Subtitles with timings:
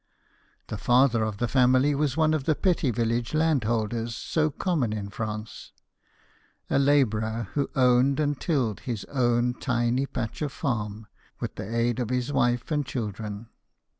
[0.69, 5.09] The father of the family was one of the petty village landholders so common in
[5.11, 5.73] France;
[6.71, 11.05] a labourer who owned and tilled his own tiny patch of farm,
[11.39, 13.49] with the aid of his wife and children.